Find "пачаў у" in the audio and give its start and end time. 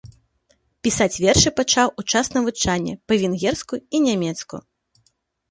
1.59-2.05